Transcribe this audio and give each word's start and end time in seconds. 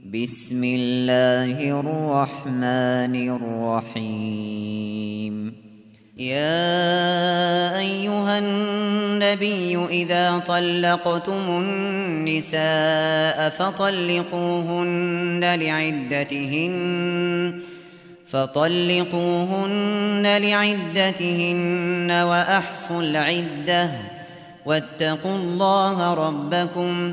بسم 0.00 0.64
الله 0.64 1.60
الرحمن 1.80 3.14
الرحيم. 3.92 5.54
يا 6.16 7.78
أيها 7.78 8.38
النبي 8.38 9.86
إذا 9.86 10.38
طلقتم 10.38 11.60
النساء 11.60 13.48
فطلقوهن 13.48 15.40
لعدتهن 15.60 17.60
فطلقوهن 18.26 20.22
لعدتهن 20.42 22.10
وأحصوا 22.10 23.02
العدة 23.02 23.90
واتقوا 24.66 25.36
الله 25.36 26.14
ربكم 26.14 27.12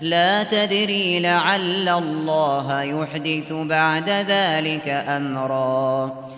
لا 0.00 0.42
تدري 0.42 1.20
لعل 1.20 1.88
الله 1.88 2.82
يحدث 2.82 3.52
بعد 3.52 4.10
ذلك 4.10 4.88
أمرا. 4.88 6.28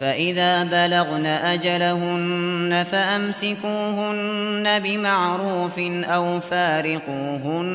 فإذا 0.00 0.64
بلغن 0.64 1.26
أجلهن 1.26 2.84
فأمسكوهن 2.90 4.80
بمعروف 4.80 5.78
أو 6.04 6.40
فارقوهن 6.40 7.74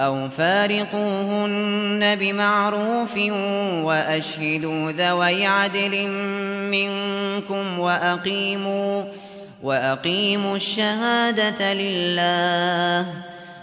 أو 0.00 0.28
فارقوهن 0.28 2.16
بمعروف 2.16 3.16
وأشهدوا 3.84 4.92
ذوي 4.92 5.46
عدل 5.46 6.08
منكم 6.70 7.78
وأقيموا 7.78 9.04
وأقيموا 9.62 10.56
الشهادة 10.56 11.74
لله. 11.74 13.06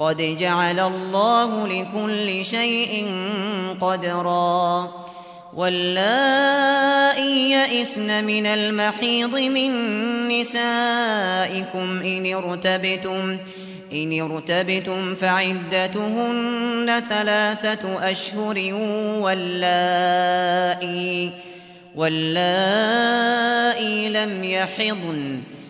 قد 0.00 0.36
جعل 0.40 0.80
الله 0.80 1.66
لكل 1.66 2.44
شيء 2.44 3.10
قدرا. 3.80 4.90
واللائي 5.56 7.50
يئسن 7.50 8.24
من 8.24 8.46
المحيض 8.46 9.36
من 9.36 9.70
نسائكم 10.28 12.00
إن 12.00 12.34
ارتبتم 12.34 13.38
إن 13.92 14.20
ارتبتم 14.20 15.14
فعدتهن 15.14 17.02
ثلاثة 17.08 18.10
أشهر 18.10 18.74
واللائي 19.20 21.30
واللائي 21.96 23.28
لم 24.08 24.44
يحضن. 24.44 25.40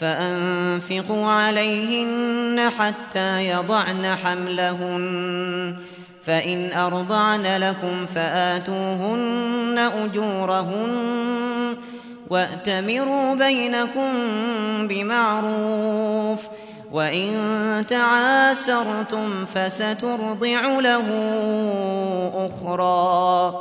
فأنفقوا 0.00 1.26
عليهن 1.26 2.70
حتى 2.78 3.48
يضعن 3.48 4.16
حملهن. 4.24 5.76
فإن 6.22 6.72
أرضعن 6.72 7.56
لكم 7.56 8.06
فآتوهن 8.06 9.90
أجورهن 10.04 11.76
وأتمروا 12.30 13.34
بينكم 13.34 14.12
بمعروف. 14.88 16.40
وإن 16.92 17.84
تعاسرتم 17.88 19.44
فسترضع 19.54 20.80
له 20.80 21.06
أخرى. 22.34 23.54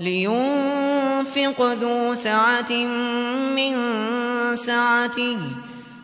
لينفق 0.00 1.62
ذو 1.62 2.14
سعة 2.14 2.72
من 3.56 3.74
سعته. 4.54 5.38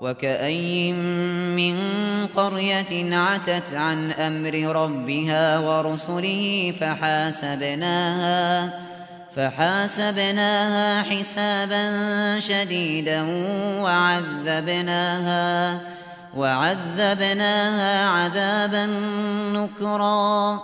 وكأي 0.00 0.92
من 1.56 1.76
قرية 2.26 3.16
عتت 3.16 3.74
عن 3.74 4.10
أمر 4.12 4.82
ربها 4.82 5.58
ورسله 5.58 6.74
فحاسبناها 6.80 8.78
فحاسبناها 9.36 11.02
حسابا 11.02 11.90
شديدا 12.40 13.22
وعذبناها 13.82 15.80
وعذبناها 16.36 18.08
عذابا 18.08 18.86
نكرا 19.52 20.62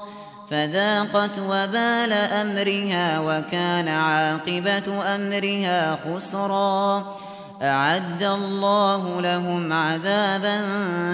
فذاقت 0.51 1.39
وبال 1.39 2.13
أمرها 2.13 3.21
وكان 3.21 3.89
عاقبة 3.89 5.15
أمرها 5.15 5.99
خسرا 6.05 7.15
أعد 7.63 8.23
الله 8.23 9.21
لهم 9.21 9.73
عذابا 9.73 10.61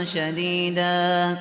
شديدا. 0.04 1.36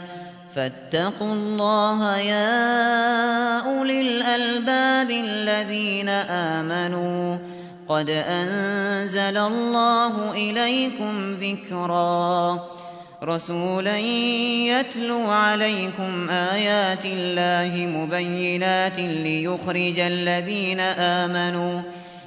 فاتقوا 0.55 1.33
الله 1.33 2.17
يا 2.17 3.59
أولي 3.59 4.01
الألباب 4.01 5.11
الذين 5.11 6.09
آمنوا. 6.09 7.37
قد 7.89 8.09
أنزل 8.09 9.37
الله 9.37 10.31
إليكم 10.31 11.33
ذكرا. 11.33 12.67
رسولا 13.23 13.97
يتلو 13.97 15.31
عليكم 15.31 16.29
آيات 16.29 17.05
الله 17.05 17.97
مبينات 17.97 18.99
ليخرج 18.99 19.99
الذين 19.99 20.79
آمنوا. 20.79 21.81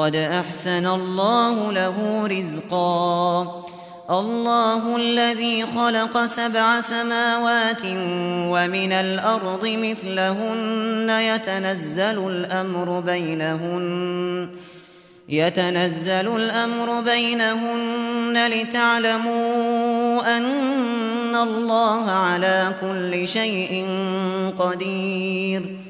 قد 0.00 0.16
أحسن 0.16 0.86
الله 0.86 1.72
له 1.72 2.26
رزقا. 2.26 3.64
الله 4.10 4.96
الذي 4.96 5.66
خلق 5.66 6.24
سبع 6.24 6.80
سماوات 6.80 7.82
ومن 8.52 8.92
الأرض 8.92 9.66
مثلهن 9.66 11.10
يتنزل 11.10 12.28
الأمر 12.30 13.00
بينهن 13.00 14.48
يتنزل 15.28 16.36
الأمر 16.36 17.00
بينهن 17.00 18.50
لتعلموا 18.50 20.36
أن 20.36 21.36
الله 21.36 22.10
على 22.10 22.72
كل 22.80 23.28
شيء 23.28 23.86
قدير. 24.58 25.89